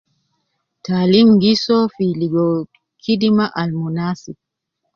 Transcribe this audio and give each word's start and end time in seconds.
Taalim 0.83 1.29
gi 1.41 1.53
soo 1.63 1.85
fi 1.93 2.05
ligo 2.19 2.47
kidima 3.03 3.45
al 3.61 3.69
munaasib. 3.79 4.37